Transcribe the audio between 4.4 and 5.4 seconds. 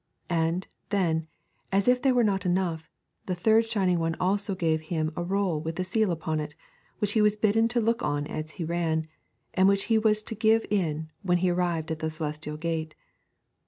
gave him a